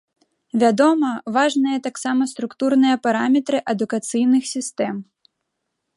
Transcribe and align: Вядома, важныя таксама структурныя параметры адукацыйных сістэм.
Вядома, 0.61 1.09
важныя 1.35 1.77
таксама 1.89 2.27
структурныя 2.33 2.95
параметры 3.05 3.57
адукацыйных 3.75 4.43
сістэм. 4.57 4.95